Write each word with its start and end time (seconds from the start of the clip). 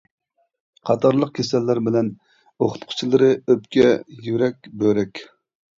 قاتارلىق 0.89 1.33
كېسەللەر 1.41 1.81
بىلەن، 1.89 2.11
ئوقۇتقۇچىلىرى 2.33 3.31
ئۆپكە، 3.39 3.89
يۈرەك، 4.31 4.77
بۆرەك. 4.83 5.29